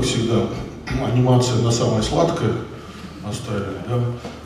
как 0.00 0.08
всегда, 0.08 0.46
анимация 1.12 1.56
на 1.56 1.70
самое 1.70 2.02
сладкое 2.02 2.52
оставили, 3.22 3.76
да, 3.86 4.00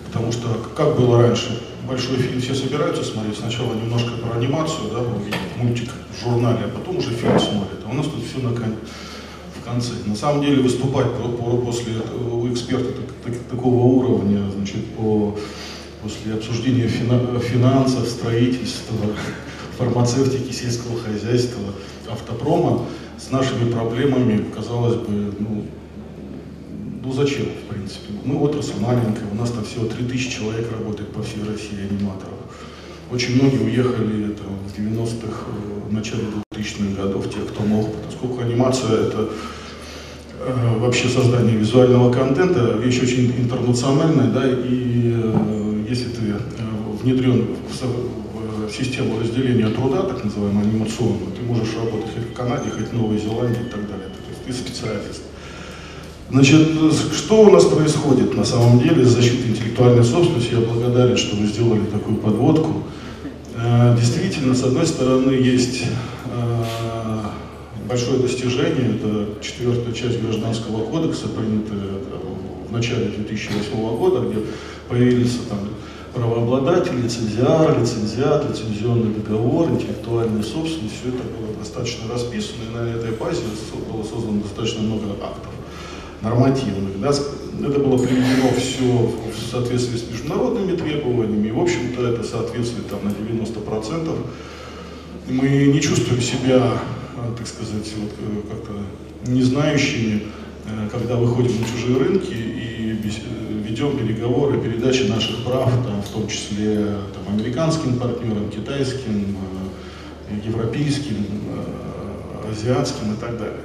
потому 0.06 0.32
что 0.32 0.48
как 0.74 0.96
было 0.96 1.22
раньше, 1.22 1.62
большой 1.86 2.16
фильм 2.16 2.40
все 2.40 2.54
собираются 2.54 3.04
смотреть, 3.04 3.38
сначала 3.38 3.72
немножко 3.74 4.10
про 4.16 4.36
анимацию, 4.36 4.90
да, 4.92 4.98
увидят 4.98 5.38
мультик 5.56 5.90
в 6.10 6.24
журнале, 6.24 6.64
а 6.64 6.76
потом 6.76 6.96
уже 6.96 7.10
фильм 7.10 7.38
смотрят. 7.38 7.78
А 7.86 7.90
у 7.90 7.94
нас 7.94 8.06
тут 8.06 8.24
все 8.24 8.44
на 8.44 8.52
кон... 8.52 8.74
в 9.54 9.64
конце. 9.64 9.92
На 10.06 10.16
самом 10.16 10.42
деле 10.42 10.60
выступать 10.60 11.06
по, 11.12 11.28
по, 11.28 11.56
после 11.58 11.92
у 12.18 12.52
эксперта 12.52 12.90
так, 12.90 13.06
так, 13.24 13.42
такого 13.48 13.84
уровня, 13.84 14.50
значит, 14.56 14.84
по, 14.96 15.38
после 16.02 16.34
обсуждения 16.34 16.88
фина, 16.88 17.38
финансов, 17.38 18.08
строительства, 18.08 18.96
фармацевтики, 19.78 20.52
сельского 20.52 20.98
хозяйства, 20.98 21.62
автопрома, 22.10 22.86
с 23.18 23.30
нашими 23.30 23.70
проблемами, 23.70 24.44
казалось 24.54 24.96
бы, 24.96 25.32
ну, 25.38 25.64
ну 27.04 27.12
зачем, 27.12 27.46
в 27.46 27.72
принципе? 27.72 28.12
Мы 28.24 28.40
отрасль 28.40 28.80
маленькая, 28.80 29.24
у 29.32 29.34
нас 29.34 29.50
там 29.50 29.64
всего 29.64 29.86
3000 29.86 30.30
человек 30.30 30.70
работает 30.72 31.10
по 31.12 31.22
всей 31.22 31.42
России 31.48 31.88
аниматоров. 31.90 32.34
Очень 33.10 33.36
многие 33.36 33.58
уехали 33.58 34.32
это, 34.32 34.42
в 34.42 34.78
90-х, 34.78 35.46
в 35.88 35.92
начале 35.92 36.24
2000-х 36.52 37.02
годов, 37.02 37.30
те, 37.30 37.40
кто 37.40 37.62
мог, 37.62 37.90
поскольку 38.06 38.40
анимация 38.40 39.08
это 39.08 39.28
э, 40.40 40.78
вообще 40.78 41.08
создание 41.08 41.56
визуального 41.56 42.12
контента, 42.12 42.76
вещь 42.78 43.02
очень 43.02 43.32
интернациональная, 43.38 44.30
да, 44.30 44.48
и 44.48 45.12
э, 45.22 45.84
если 45.88 46.06
ты 46.06 46.22
э, 46.22 46.38
внедрен 47.02 47.46
в 47.70 47.74
систему 48.70 49.20
разделения 49.20 49.68
труда, 49.68 50.02
так 50.02 50.24
называемую 50.24 50.66
анимационную, 50.66 51.32
ты 51.32 51.42
можешь 51.42 51.74
работать 51.76 52.12
хоть 52.14 52.30
в 52.30 52.32
Канаде, 52.32 52.70
хоть 52.70 52.88
в 52.88 52.92
Новой 52.94 53.18
Зеландии 53.18 53.62
и 53.66 53.70
так 53.70 53.88
далее. 53.88 54.08
То 54.08 54.30
есть 54.30 54.44
ты 54.46 54.52
специалист. 54.52 55.22
Значит, 56.30 56.68
что 57.16 57.42
у 57.42 57.50
нас 57.50 57.64
происходит 57.64 58.34
на 58.34 58.44
самом 58.44 58.80
деле 58.80 59.04
с 59.04 59.08
защитой 59.10 59.50
интеллектуальной 59.50 60.04
собственности? 60.04 60.54
Я 60.54 60.60
благодарен, 60.60 61.16
что 61.16 61.36
вы 61.36 61.46
сделали 61.46 61.84
такую 61.84 62.16
подводку. 62.16 62.84
Э, 63.56 63.96
действительно, 63.96 64.54
с 64.54 64.64
одной 64.64 64.86
стороны, 64.86 65.30
есть 65.30 65.84
э, 66.26 66.64
большое 67.88 68.20
достижение, 68.20 68.96
это 68.96 69.28
четвертая 69.42 69.92
часть 69.92 70.20
Гражданского 70.22 70.84
кодекса, 70.86 71.28
принятая 71.28 72.00
в 72.68 72.72
начале 72.72 73.06
2008 73.06 73.96
года, 73.96 74.20
где 74.28 74.40
появились 74.88 75.38
там 75.48 75.58
правообладатель, 76.14 77.02
лицензиар, 77.02 77.78
лицензиат, 77.80 78.48
лицензионный 78.48 79.14
договор, 79.14 79.68
интеллектуальная 79.68 80.42
собственность, 80.42 80.94
все 81.00 81.08
это 81.08 81.24
было 81.24 81.54
достаточно 81.58 82.12
расписано, 82.12 82.62
и 82.62 82.74
на 82.74 82.96
этой 82.96 83.10
базе 83.12 83.42
было 83.90 84.02
создано 84.02 84.40
достаточно 84.42 84.82
много 84.82 85.12
актов 85.20 85.52
нормативных. 86.22 87.00
Да, 87.00 87.10
это 87.10 87.80
было 87.80 87.98
приведено 87.98 88.48
все 88.56 88.84
в 88.84 89.50
соответствии 89.50 89.96
с 89.96 90.10
международными 90.10 90.76
требованиями, 90.76 91.48
и, 91.48 91.50
в 91.50 91.60
общем-то, 91.60 92.06
это 92.06 92.22
соответствует 92.22 92.88
там, 92.88 93.00
на 93.04 93.10
90%. 93.10 94.16
Мы 95.28 95.48
не 95.48 95.80
чувствуем 95.80 96.20
себя, 96.20 96.78
э, 97.16 97.36
так 97.36 97.46
сказать, 97.46 97.92
вот, 97.96 98.10
э, 98.18 98.42
как-то 98.50 99.30
не 99.30 99.42
знающими, 99.42 100.22
когда 100.90 101.16
выходим 101.16 101.60
на 101.60 101.66
чужие 101.66 101.98
рынки 101.98 102.32
и 102.32 102.98
ведем 103.66 103.96
переговоры, 103.96 104.60
передачи 104.60 105.02
наших 105.02 105.44
прав, 105.44 105.70
там, 105.84 106.02
в 106.02 106.08
том 106.08 106.28
числе 106.28 106.98
там, 107.14 107.34
американским 107.34 107.98
партнерам, 107.98 108.50
китайским, 108.50 109.36
европейским, 110.44 111.26
азиатским 112.50 113.14
и 113.14 113.16
так 113.16 113.38
далее. 113.38 113.60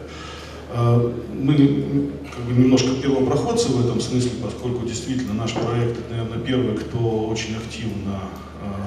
Мы 1.34 2.12
как 2.36 2.44
бы 2.46 2.54
немножко 2.54 2.90
первопроходцы 3.02 3.70
в 3.70 3.86
этом 3.86 4.00
смысле, 4.02 4.32
поскольку 4.44 4.86
действительно 4.86 5.34
наш 5.34 5.54
проект, 5.54 6.10
наверное, 6.10 6.40
первый, 6.40 6.76
кто 6.78 7.28
очень 7.28 7.56
активно 7.56 8.22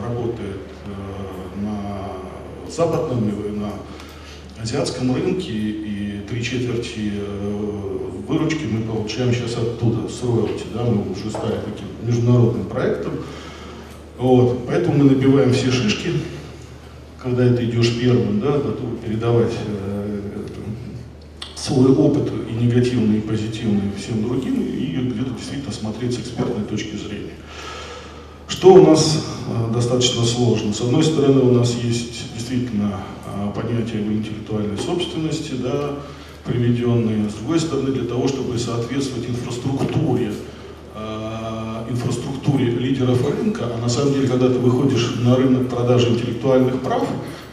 работает 0.06 0.60
на 1.56 2.12
западном 2.70 3.26
на 3.59 3.70
азиатском 4.62 5.14
рынке, 5.14 5.52
и 5.52 6.20
три 6.28 6.42
четверти 6.42 7.12
выручки 8.26 8.64
мы 8.64 8.82
получаем 8.82 9.32
сейчас 9.34 9.56
оттуда, 9.56 10.08
с 10.08 10.22
роялти, 10.22 10.64
да, 10.72 10.84
мы 10.84 11.12
уже 11.12 11.30
стали 11.30 11.56
таким 11.64 11.88
международным 12.02 12.66
проектом. 12.66 13.12
Вот, 14.18 14.66
поэтому 14.66 14.98
мы 14.98 15.04
набиваем 15.10 15.52
все 15.52 15.70
шишки, 15.70 16.12
когда 17.22 17.44
это 17.44 17.64
идешь 17.64 17.98
первым, 18.00 18.40
да, 18.40 18.52
готовы 18.52 18.96
передавать 19.04 19.52
свой 21.56 21.92
опыт 21.92 22.30
и 22.48 22.52
негативный, 22.52 23.18
и 23.18 23.20
позитивный 23.20 23.92
всем 23.96 24.22
другим, 24.22 24.62
и 24.62 24.96
где-то 25.10 25.30
действительно 25.30 25.72
смотреть 25.72 26.14
с 26.14 26.18
экспертной 26.18 26.64
точки 26.64 26.96
зрения. 26.96 27.34
Что 28.62 28.74
у 28.74 28.86
нас 28.86 29.24
э, 29.48 29.74
достаточно 29.74 30.22
сложно? 30.22 30.72
С 30.72 30.80
одной 30.82 31.02
стороны, 31.02 31.40
у 31.40 31.52
нас 31.52 31.74
есть 31.82 32.32
действительно 32.32 33.00
э, 33.26 33.50
понятие 33.60 34.02
об 34.02 34.12
интеллектуальной 34.12 34.78
собственности, 34.78 35.54
да, 35.54 35.96
приведенные. 36.44 37.28
С 37.28 37.34
другой 37.34 37.58
стороны, 37.58 37.90
для 37.90 38.04
того, 38.04 38.28
чтобы 38.28 38.56
соответствовать 38.56 39.28
инфраструктуре, 39.28 40.32
э, 40.94 41.86
инфраструктуре 41.90 42.66
лидеров 42.66 43.28
рынка, 43.28 43.64
а 43.64 43.80
на 43.80 43.88
самом 43.88 44.14
деле, 44.14 44.28
когда 44.28 44.46
ты 44.46 44.60
выходишь 44.60 45.16
на 45.18 45.34
рынок 45.34 45.68
продажи 45.68 46.10
интеллектуальных 46.10 46.82
прав, 46.82 47.04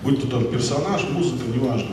будь 0.04 0.22
то 0.22 0.28
там 0.28 0.44
персонаж, 0.44 1.08
музыка, 1.12 1.42
неважно, 1.52 1.90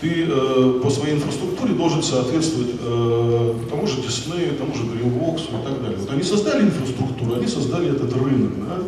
ты 0.00 0.26
э, 0.28 0.80
по 0.82 0.90
своей 0.90 1.14
инфраструктуре 1.14 1.74
должен 1.74 2.02
соответствовать 2.02 2.74
э, 2.80 3.54
тому 3.70 3.86
же 3.86 4.00
Disney, 4.00 4.56
тому 4.56 4.74
же 4.74 4.82
DreamWorks 4.84 5.48
и 5.48 5.64
так 5.64 5.82
далее. 5.82 5.98
Вот 5.98 6.10
они 6.10 6.22
создали 6.22 6.64
инфраструктуру, 6.64 7.34
они 7.34 7.46
создали 7.46 7.90
этот 7.90 8.12
рынок, 8.12 8.52
да? 8.66 8.78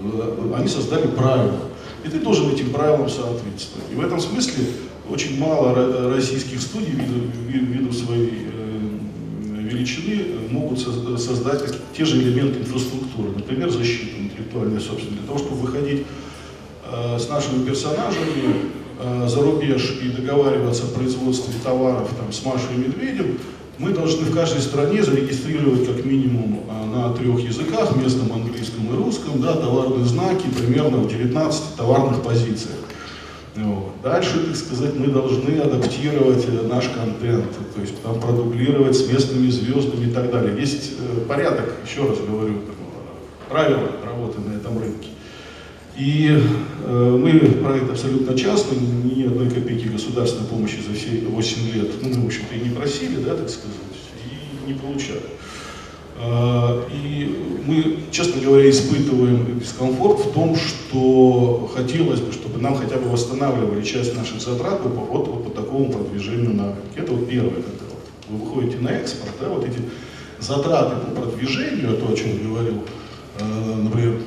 Э, 0.00 0.54
они 0.56 0.68
создали 0.68 1.06
правила. 1.08 1.60
И 2.04 2.08
ты 2.08 2.18
должен 2.18 2.50
этим 2.50 2.70
правилам 2.70 3.08
соответствовать. 3.08 3.90
И 3.90 3.94
в 3.94 4.04
этом 4.04 4.20
смысле 4.20 4.64
очень 5.10 5.38
мало 5.38 6.10
российских 6.14 6.60
студий 6.60 6.92
ввиду, 6.92 7.30
ввиду 7.46 7.92
своей 7.92 8.46
э, 8.52 8.74
величины 9.42 10.24
могут 10.50 10.78
создать 10.78 11.62
те 11.96 12.04
же 12.04 12.20
элементы 12.22 12.60
инфраструктуры, 12.60 13.30
например, 13.34 13.70
защиту 13.70 14.18
интеллектуальной 14.18 14.80
собственности, 14.80 15.18
для 15.18 15.26
того, 15.26 15.38
чтобы 15.38 15.56
выходить 15.56 16.06
э, 16.90 17.18
с 17.18 17.28
нашими 17.28 17.64
персонажами 17.64 18.70
Э, 18.96 19.26
за 19.28 19.42
рубеж 19.42 19.98
и 20.02 20.08
договариваться 20.08 20.84
о 20.84 20.96
производстве 20.96 21.52
товаров 21.64 22.08
там, 22.16 22.32
с 22.32 22.44
Машей 22.44 22.76
и 22.76 22.78
Медведем, 22.78 23.38
мы 23.78 23.90
должны 23.90 24.24
в 24.24 24.32
каждой 24.32 24.60
стране 24.60 25.02
зарегистрировать 25.02 25.84
как 25.84 26.04
минимум 26.04 26.60
э, 26.68 26.86
на 26.94 27.12
трех 27.12 27.40
языках, 27.40 27.96
местном, 27.96 28.32
английском 28.32 28.86
и 28.92 28.96
русском, 28.96 29.40
да, 29.40 29.54
товарные 29.54 30.04
знаки 30.04 30.46
примерно 30.56 30.98
в 30.98 31.08
19 31.08 31.76
товарных 31.76 32.22
позициях. 32.22 32.76
Вот. 33.56 33.94
Дальше, 34.02 34.46
так 34.46 34.56
сказать, 34.56 34.94
мы 34.96 35.08
должны 35.08 35.58
адаптировать 35.58 36.46
э, 36.46 36.68
наш 36.68 36.88
контент, 36.88 37.50
то 37.74 37.80
есть 37.80 38.00
там 38.00 38.20
продублировать 38.20 38.96
с 38.96 39.08
местными 39.08 39.50
звездами 39.50 40.04
и 40.04 40.12
так 40.12 40.30
далее. 40.30 40.56
Есть 40.56 40.92
порядок, 41.26 41.72
еще 41.84 42.06
раз 42.06 42.18
говорю, 42.18 42.60
правила 43.48 43.88
работы 44.06 44.38
на 44.38 44.54
этом 44.54 44.78
рынке. 44.78 45.08
И 45.96 46.28
э, 46.84 47.18
мы 47.20 47.38
проект 47.62 47.88
абсолютно 47.88 48.36
частный, 48.36 48.78
ни 48.78 49.22
одной 49.24 49.48
копейки 49.48 49.86
государственной 49.86 50.48
помощи 50.48 50.78
за 50.86 50.92
все 50.94 51.20
8 51.24 51.72
лет, 51.72 51.90
ну, 52.02 52.08
мы, 52.08 52.22
в 52.22 52.26
общем-то, 52.26 52.54
и 52.54 52.68
не 52.68 52.74
просили, 52.74 53.16
да, 53.16 53.36
так 53.36 53.48
сказать, 53.48 53.76
и 54.66 54.72
не 54.72 54.76
получали. 54.76 55.22
Э, 56.20 56.82
и 56.90 57.60
мы, 57.64 57.98
честно 58.10 58.42
говоря, 58.42 58.68
испытываем 58.68 59.60
дискомфорт 59.60 60.18
в 60.18 60.32
том, 60.32 60.56
что 60.56 61.70
хотелось 61.72 62.20
бы, 62.20 62.32
чтобы 62.32 62.60
нам 62.60 62.74
хотя 62.74 62.96
бы 62.96 63.08
восстанавливали 63.08 63.84
часть 63.84 64.16
наших 64.16 64.40
затрат 64.40 64.82
по, 64.82 64.88
вот, 64.88 65.28
вот 65.28 65.44
по 65.44 65.50
такому 65.50 65.92
продвижению 65.92 66.54
на 66.54 66.64
рынке. 66.64 66.96
Это 66.96 67.12
вот 67.12 67.28
первое, 67.28 67.62
когда 67.62 67.84
вот 67.90 68.04
вы 68.28 68.44
выходите 68.44 68.78
на 68.78 68.88
экспорт, 68.88 69.32
да, 69.40 69.48
вот 69.48 69.64
эти 69.64 69.78
затраты 70.40 70.96
по 71.06 71.20
продвижению, 71.20 71.96
то, 71.98 72.12
о 72.12 72.16
чем 72.16 72.36
говорил, 72.42 72.82
э, 73.38 73.74
например, 73.80 74.18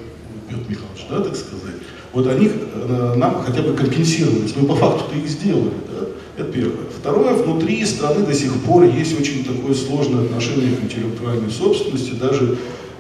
Петр 0.47 0.61
Михайлович, 0.69 1.05
да, 1.09 1.19
так 1.19 1.35
сказать, 1.35 1.75
вот 2.13 2.27
они 2.27 2.49
э, 2.49 3.13
нам 3.15 3.43
хотя 3.43 3.61
бы 3.61 3.73
компенсировались. 3.73 4.55
Мы 4.55 4.67
по 4.67 4.75
факту-то 4.75 5.17
их 5.17 5.27
сделали, 5.27 5.73
да? 5.91 6.07
Это 6.37 6.51
первое. 6.51 6.85
Второе, 6.97 7.33
внутри 7.33 7.83
страны 7.85 8.25
до 8.25 8.33
сих 8.33 8.53
пор 8.61 8.83
есть 8.83 9.19
очень 9.19 9.43
такое 9.43 9.73
сложное 9.73 10.23
отношение 10.23 10.75
к 10.75 10.83
интеллектуальной 10.83 11.49
собственности, 11.51 12.11
даже 12.11 12.57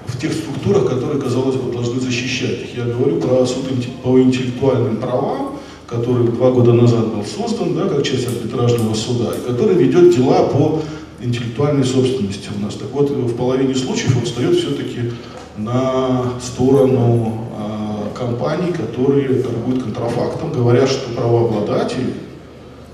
в 0.07 0.19
тех 0.19 0.33
структурах, 0.33 0.89
которые, 0.89 1.21
казалось 1.21 1.55
бы, 1.55 1.71
должны 1.71 1.99
защищать 1.99 2.61
их. 2.63 2.77
Я 2.77 2.85
говорю 2.85 3.19
про 3.19 3.45
суд 3.45 3.65
по 4.03 4.19
интеллектуальным 4.19 4.97
правам, 4.97 5.59
который 5.85 6.27
два 6.27 6.51
года 6.51 6.73
назад 6.73 7.13
был 7.13 7.23
создан, 7.23 7.75
да, 7.75 7.87
как 7.87 8.03
часть 8.03 8.27
арбитражного 8.27 8.93
суда, 8.93 9.33
и 9.35 9.47
который 9.47 9.75
ведет 9.75 10.15
дела 10.15 10.43
по 10.47 10.81
интеллектуальной 11.21 11.85
собственности 11.85 12.49
у 12.57 12.63
нас. 12.63 12.75
Так 12.75 12.89
вот, 12.91 13.09
в 13.09 13.35
половине 13.35 13.75
случаев 13.75 14.17
он 14.17 14.25
встает 14.25 14.55
все-таки 14.55 15.11
на 15.57 16.39
сторону 16.39 17.47
э, 17.57 18.17
компаний, 18.17 18.71
которые 18.71 19.41
торгуют 19.41 19.83
контрафактом, 19.83 20.51
говоря, 20.51 20.85
что 20.85 21.09
правообладатели, 21.15 22.13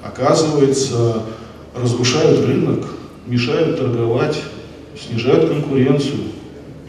оказывается, 0.02 1.24
разрушают 1.76 2.46
рынок, 2.46 2.86
мешают 3.28 3.78
торговать, 3.78 4.42
снижают 5.00 5.50
конкуренцию 5.50 6.20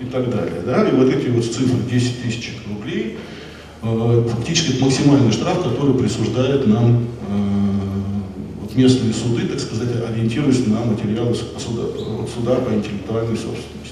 и 0.01 0.05
так 0.07 0.31
далее. 0.31 0.63
Да? 0.65 0.89
И 0.89 0.93
вот 0.93 1.09
эти 1.09 1.29
вот 1.29 1.45
цифры 1.45 1.79
10 1.91 2.23
тысяч 2.23 2.57
рублей, 2.69 3.19
э, 3.83 4.29
фактически 4.31 4.77
это 4.77 4.85
максимальный 4.85 5.33
штраф, 5.33 5.63
который 5.65 5.95
присуждает 5.95 6.67
нам 6.67 7.07
э, 7.29 8.77
местные 8.77 9.13
суды, 9.13 9.47
так 9.49 9.61
сказать, 9.61 9.89
ориентируясь 10.09 10.67
на 10.67 10.85
материалы 10.85 11.35
суда, 11.35 11.83
суда 12.33 12.55
по 12.57 12.73
интеллектуальной 12.75 13.37
собственности. 13.37 13.84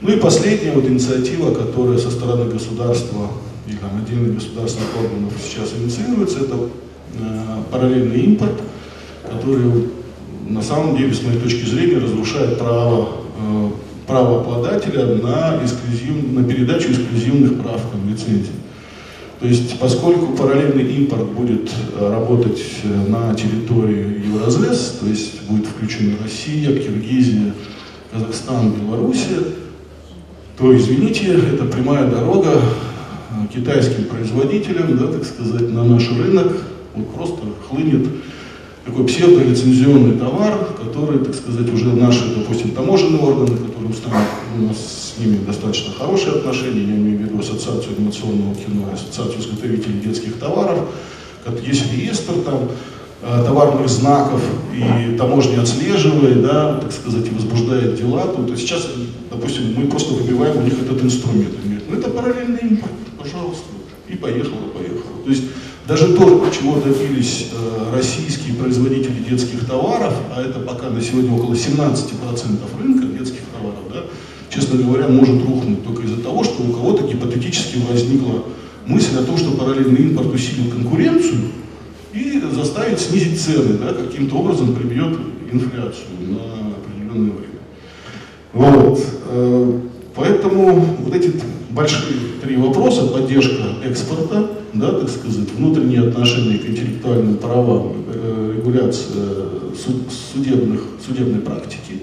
Ну 0.00 0.12
и 0.12 0.16
последняя 0.16 0.72
вот 0.72 0.84
инициатива, 0.84 1.52
которая 1.52 1.98
со 1.98 2.10
стороны 2.10 2.50
государства 2.50 3.28
и 3.66 3.72
там, 3.72 3.90
отдельных 4.02 4.36
государственных 4.36 4.96
органов 4.96 5.32
сейчас 5.42 5.74
инициируется, 5.78 6.40
это 6.40 6.54
э, 7.14 7.62
параллельный 7.70 8.20
импорт, 8.20 8.60
который 9.28 9.88
на 10.48 10.62
самом 10.62 10.96
деле, 10.96 11.12
с 11.12 11.22
моей 11.22 11.38
точки 11.38 11.64
зрения, 11.66 11.98
разрушает 11.98 12.58
право, 12.58 13.08
э, 13.38 13.70
право 14.06 14.42
на, 15.22 15.60
на 16.32 16.44
передачу 16.44 16.90
эксклюзивных 16.90 17.60
прав 17.62 17.80
там, 17.92 18.08
лицензий. 18.08 18.52
То 19.40 19.46
есть, 19.46 19.78
поскольку 19.78 20.34
параллельный 20.34 20.84
импорт 20.96 21.26
будет 21.32 21.70
э, 21.94 22.10
работать 22.10 22.60
э, 22.82 23.10
на 23.10 23.34
территории 23.34 24.22
Евразес, 24.26 24.98
то 25.00 25.06
есть 25.06 25.42
будет 25.42 25.66
включена 25.66 26.14
Россия, 26.22 26.72
Киргизия, 26.72 27.52
Казахстан, 28.10 28.72
Белоруссия, 28.72 29.38
то, 30.58 30.76
извините, 30.76 31.38
это 31.54 31.64
прямая 31.64 32.10
дорога 32.10 32.50
э, 32.50 33.54
китайским 33.54 34.04
производителям, 34.04 34.98
да, 34.98 35.06
так 35.06 35.24
сказать, 35.24 35.72
на 35.72 35.84
наш 35.84 36.10
рынок, 36.10 36.52
вот 36.94 37.14
просто 37.14 37.42
хлынет 37.68 38.08
такой 38.84 39.06
псевдолицензионный 39.06 40.18
товар, 40.18 40.70
который, 40.82 41.24
так 41.24 41.34
сказать, 41.34 41.72
уже 41.72 41.92
наши, 41.94 42.34
допустим, 42.34 42.72
таможенные 42.72 43.22
органы, 43.22 43.56
которые 43.56 43.90
установят, 43.90 44.26
у 44.58 44.62
нас 44.62 45.14
с 45.16 45.20
ними 45.20 45.38
достаточно 45.46 45.92
хорошие 45.92 46.32
отношения, 46.32 46.80
я 46.80 46.96
имею 46.96 47.18
в 47.18 47.22
виду 47.22 47.38
Ассоциацию 47.38 47.96
анимационного 47.96 48.54
кино, 48.56 48.88
Ассоциацию 48.92 49.40
изготовителей 49.40 50.00
детских 50.00 50.40
товаров, 50.40 50.88
есть 51.64 51.92
реестр 51.92 52.32
там, 52.44 52.68
товарных 53.20 53.88
знаков, 53.88 54.40
и 54.72 55.16
таможня 55.16 55.60
отслеживает, 55.60 56.42
да, 56.42 56.74
так 56.74 56.92
сказать, 56.92 57.26
и 57.26 57.30
возбуждает 57.30 57.96
дела, 57.96 58.26
то, 58.28 58.42
то 58.44 58.56
сейчас, 58.56 58.88
допустим, 59.30 59.74
мы 59.76 59.86
просто 59.86 60.14
выбиваем 60.14 60.58
у 60.58 60.62
них 60.62 60.74
этот 60.80 61.02
инструмент. 61.02 61.54
Говорят, 61.64 61.82
ну 61.88 61.98
это 61.98 62.10
параллельный 62.10 62.60
импорт, 62.60 62.92
пожалуйста, 63.18 63.64
и 64.08 64.16
поехало, 64.16 64.68
поехало. 64.72 65.22
То 65.24 65.30
есть 65.30 65.44
даже 65.88 66.14
то, 66.14 66.46
чего 66.50 66.80
добились 66.80 67.46
э, 67.50 67.96
российские 67.96 68.54
производители 68.54 69.24
детских 69.28 69.66
товаров, 69.66 70.12
а 70.36 70.42
это 70.42 70.60
пока 70.60 70.90
на 70.90 71.00
сегодня 71.00 71.32
около 71.32 71.54
17% 71.54 72.58
рынка 72.80 73.06
детских 73.06 73.40
товаров, 73.56 73.80
да, 73.92 74.04
честно 74.50 74.78
говоря, 74.78 75.08
может 75.08 75.42
рухнуть 75.44 75.82
только 75.84 76.02
из-за 76.02 76.20
того, 76.20 76.44
что 76.44 76.62
у 76.62 76.72
кого-то 76.72 77.04
гипотетически 77.04 77.78
возникла 77.90 78.44
мысль 78.86 79.18
о 79.18 79.22
том, 79.22 79.38
что 79.38 79.52
параллельный 79.52 80.02
импорт 80.02 80.32
усилит 80.32 80.72
конкуренцию 80.72 81.52
и 82.12 82.40
заставит 82.52 83.00
снизить 83.00 83.40
цены, 83.40 83.78
да, 83.78 83.92
каким-то 83.92 84.36
образом 84.36 84.74
прибьет 84.74 85.18
инфляцию 85.50 86.06
на 86.20 86.72
определенное 86.76 87.32
время. 87.32 87.48
Вот. 88.52 89.00
Э, 89.30 89.80
поэтому 90.14 90.80
вот 91.00 91.14
эти 91.14 91.32
большие 91.70 92.16
три 92.42 92.56
вопроса, 92.56 93.06
поддержка 93.06 93.62
экспорта, 93.84 94.50
да, 94.72 94.92
так 94.92 95.08
сказать, 95.08 95.50
внутренние 95.56 96.08
отношения 96.08 96.58
к 96.58 96.66
интеллектуальным 96.66 97.36
правам, 97.36 97.92
э, 98.12 98.54
регуляция 98.56 99.48
судебных, 99.76 100.82
судебной 101.06 101.40
практики 101.40 102.02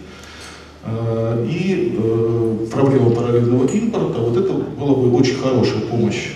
э, 0.84 1.48
и 1.50 2.00
проблема 2.72 3.10
параллельного 3.10 3.68
импорта, 3.68 4.20
вот 4.20 4.38
это 4.38 4.54
была 4.54 4.96
бы 4.96 5.12
очень 5.14 5.36
хорошая 5.36 5.82
помощь 5.82 6.30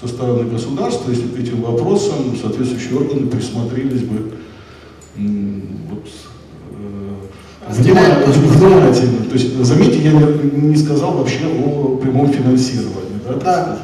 со 0.00 0.08
стороны 0.08 0.44
государства, 0.50 1.10
если 1.10 1.28
к 1.28 1.38
этим 1.38 1.62
вопросам 1.62 2.36
соответствующие 2.40 2.98
органы 2.98 3.28
присмотрелись 3.28 4.02
бы 4.02 4.32
вот, 5.16 6.06
внимательно, 7.68 8.26
внимательно. 8.26 9.24
То 9.24 9.34
есть, 9.34 9.56
заметьте, 9.64 10.02
я 10.02 10.12
не, 10.12 10.68
не 10.68 10.76
сказал 10.76 11.12
вообще 11.12 11.46
о 11.46 11.96
прямом 11.96 12.28
финансировании. 12.28 13.20
Да? 13.26 13.34
Да. 13.42 13.78